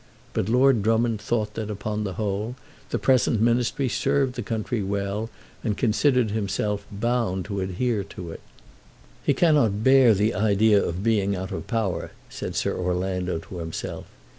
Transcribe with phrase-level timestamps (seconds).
[0.33, 2.55] But Lord Drummond thought that, upon the whole,
[2.89, 5.29] the present Ministry served the country well,
[5.63, 8.41] and considered himself bound to adhere to it.
[9.23, 14.07] "He cannot bear the idea of being out of power," said Sir Orlando to himself.